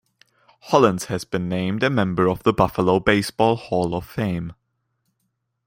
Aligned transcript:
Hollins 0.61 1.05
has 1.09 1.25
been 1.25 1.47
named 1.47 1.83
a 1.83 1.89
member 1.91 2.27
of 2.27 2.41
the 2.41 2.53
Buffalo 2.53 2.99
Baseball 2.99 3.55
Hall 3.55 3.93
of 3.93 4.03
Fame. 4.03 4.53